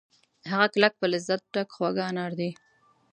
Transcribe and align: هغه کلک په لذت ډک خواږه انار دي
هغه 0.51 0.67
کلک 0.73 0.93
په 0.99 1.05
لذت 1.13 1.41
ډک 1.53 1.69
خواږه 1.75 2.03
انار 2.09 2.31
دي 2.39 2.49